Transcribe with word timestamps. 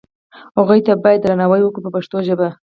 هغو 0.57 0.75
ته 0.85 0.93
باید 1.03 1.19
درناوی 1.23 1.61
وکړي 1.63 1.81
په 1.83 1.91
پښتو 1.95 2.17
ژبه. 2.27 2.47